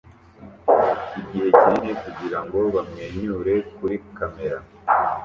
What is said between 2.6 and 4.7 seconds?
bamwenyure kuri kamera